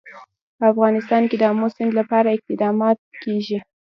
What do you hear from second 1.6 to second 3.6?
سیند لپاره اقدامات کېږي.